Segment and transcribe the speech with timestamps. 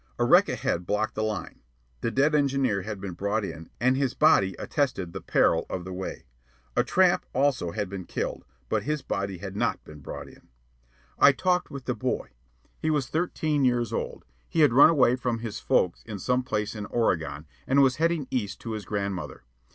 [0.17, 1.59] A wreck ahead blocked the line.
[1.99, 5.93] The dead engineer had been brought in, and his body attested the peril of the
[5.93, 6.25] way.
[6.75, 10.47] A tramp, also, had been killed, but his body had not been brought in.
[11.19, 12.31] I talked with the boy.
[12.79, 14.25] He was thirteen years old.
[14.49, 18.25] He had run away from his folks in some place in Oregon, and was heading
[18.31, 19.43] east to his grandmother.